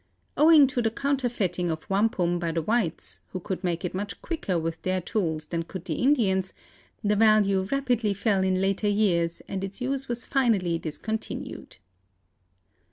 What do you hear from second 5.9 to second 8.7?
Indians, the value rapidly fell in